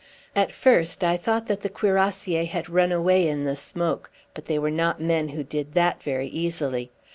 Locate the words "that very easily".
5.75-6.89